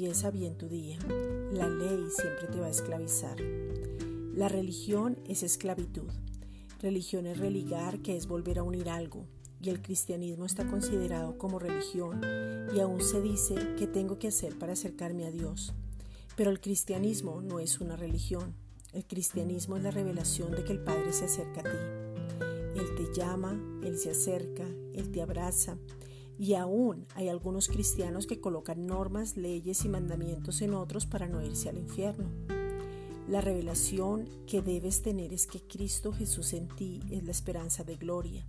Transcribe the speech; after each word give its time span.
Comienza 0.00 0.30
bien 0.30 0.58
tu 0.58 0.68
día. 0.68 0.98
La 1.52 1.68
ley 1.68 2.04
siempre 2.10 2.46
te 2.48 2.58
va 2.58 2.66
a 2.66 2.70
esclavizar. 2.70 3.40
La 4.34 4.48
religión 4.48 5.18
es 5.26 5.42
esclavitud. 5.42 6.10
Religión 6.80 7.26
es 7.26 7.38
religar, 7.38 8.00
que 8.00 8.16
es 8.16 8.26
volver 8.26 8.58
a 8.58 8.62
unir 8.62 8.90
algo. 8.90 9.26
Y 9.62 9.70
el 9.70 9.80
cristianismo 9.80 10.44
está 10.44 10.66
considerado 10.66 11.38
como 11.38 11.58
religión 11.58 12.20
y 12.74 12.80
aún 12.80 13.00
se 13.00 13.22
dice 13.22 13.54
que 13.78 13.86
tengo 13.86 14.18
que 14.18 14.28
hacer 14.28 14.58
para 14.58 14.72
acercarme 14.72 15.26
a 15.26 15.30
Dios. 15.30 15.72
Pero 16.36 16.50
el 16.50 16.60
cristianismo 16.60 17.40
no 17.40 17.60
es 17.60 17.80
una 17.80 17.96
religión. 17.96 18.54
El 18.92 19.06
cristianismo 19.06 19.76
es 19.76 19.84
la 19.84 19.90
revelación 19.90 20.50
de 20.50 20.64
que 20.64 20.72
el 20.72 20.82
Padre 20.82 21.12
se 21.12 21.26
acerca 21.26 21.60
a 21.60 21.64
ti. 21.64 22.78
Él 22.78 22.94
te 22.96 23.14
llama, 23.14 23.58
Él 23.82 23.96
se 23.96 24.10
acerca, 24.10 24.66
Él 24.92 25.10
te 25.12 25.22
abraza, 25.22 25.78
y 26.40 26.54
aún 26.54 27.06
hay 27.16 27.28
algunos 27.28 27.68
cristianos 27.68 28.26
que 28.26 28.40
colocan 28.40 28.86
normas, 28.86 29.36
leyes 29.36 29.84
y 29.84 29.90
mandamientos 29.90 30.62
en 30.62 30.72
otros 30.72 31.04
para 31.04 31.28
no 31.28 31.42
irse 31.42 31.68
al 31.68 31.76
infierno. 31.76 32.30
La 33.28 33.42
revelación 33.42 34.26
que 34.46 34.62
debes 34.62 35.02
tener 35.02 35.34
es 35.34 35.46
que 35.46 35.60
Cristo 35.60 36.14
Jesús 36.14 36.54
en 36.54 36.66
ti 36.68 37.00
es 37.10 37.24
la 37.24 37.30
esperanza 37.30 37.84
de 37.84 37.96
gloria 37.96 38.46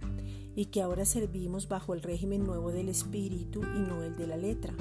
y 0.56 0.68
que 0.68 0.82
ahora 0.82 1.04
servimos 1.04 1.68
bajo 1.68 1.94
el 1.94 2.02
régimen 2.02 2.46
nuevo 2.46 2.72
del 2.72 2.88
Espíritu 2.88 3.62
y 3.62 3.80
no 3.80 4.02
el 4.04 4.16
de 4.16 4.28
la 4.28 4.38
letra, 4.38 4.74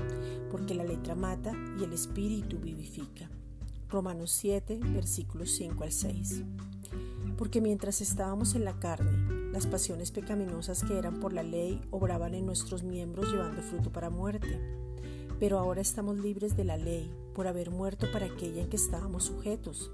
porque 0.48 0.76
la 0.76 0.84
letra 0.84 1.16
mata 1.16 1.52
y 1.80 1.82
el 1.82 1.92
Espíritu 1.92 2.60
vivifica. 2.60 3.28
Romanos 3.88 4.30
7, 4.30 4.78
versículos 4.84 5.50
5 5.56 5.82
al 5.82 5.90
6. 5.90 6.44
Porque 7.36 7.60
mientras 7.60 8.00
estábamos 8.02 8.54
en 8.54 8.64
la 8.64 8.78
carne, 8.78 9.19
las 9.52 9.66
pasiones 9.66 10.12
pecaminosas 10.12 10.84
que 10.84 10.96
eran 10.96 11.18
por 11.18 11.32
la 11.32 11.42
ley 11.42 11.80
obraban 11.90 12.34
en 12.34 12.46
nuestros 12.46 12.84
miembros 12.84 13.32
llevando 13.32 13.62
fruto 13.62 13.90
para 13.90 14.08
muerte. 14.08 14.60
Pero 15.40 15.58
ahora 15.58 15.80
estamos 15.80 16.18
libres 16.18 16.56
de 16.56 16.64
la 16.64 16.76
ley 16.76 17.12
por 17.34 17.48
haber 17.48 17.70
muerto 17.70 18.06
para 18.12 18.26
aquella 18.26 18.62
en 18.62 18.68
que 18.68 18.76
estábamos 18.76 19.24
sujetos. 19.24 19.90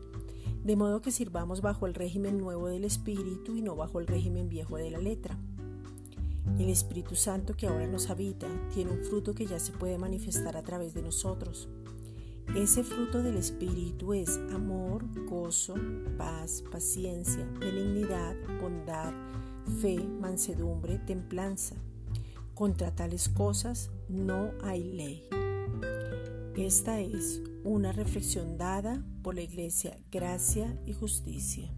De 0.62 0.76
modo 0.76 1.00
que 1.00 1.10
sirvamos 1.10 1.62
bajo 1.62 1.86
el 1.86 1.94
régimen 1.94 2.38
nuevo 2.38 2.68
del 2.68 2.84
Espíritu 2.84 3.56
y 3.56 3.62
no 3.62 3.76
bajo 3.76 3.98
el 3.98 4.06
régimen 4.06 4.48
viejo 4.48 4.76
de 4.76 4.90
la 4.90 4.98
letra. 4.98 5.38
El 6.58 6.68
Espíritu 6.68 7.14
Santo 7.14 7.54
que 7.54 7.66
ahora 7.66 7.86
nos 7.86 8.10
habita 8.10 8.46
tiene 8.74 8.91
un 8.91 9.04
fruto 9.04 9.34
que 9.34 9.46
ya 9.46 9.58
se 9.58 9.72
puede 9.72 9.96
manifestar 9.96 10.56
a 10.56 10.62
través 10.62 10.92
de 10.92 11.02
nosotros. 11.02 11.68
Ese 12.54 12.84
fruto 12.84 13.22
del 13.22 13.36
Espíritu 13.36 14.14
es 14.14 14.38
amor, 14.52 15.04
gozo, 15.28 15.74
paz, 16.16 16.62
paciencia, 16.70 17.44
benignidad, 17.58 18.36
bondad, 18.60 19.12
fe, 19.80 19.98
mansedumbre, 20.20 20.98
templanza. 20.98 21.77
Contra 22.55 22.94
tales 22.94 23.28
cosas 23.28 23.91
no 24.08 24.50
hay 24.62 24.82
ley. 24.82 25.28
Esta 26.56 27.00
es 27.00 27.42
una 27.64 27.92
reflexión 27.92 28.56
dada 28.56 29.04
por 29.22 29.34
la 29.34 29.42
Iglesia 29.42 29.98
Gracia 30.10 30.80
y 30.86 30.94
Justicia. 30.94 31.70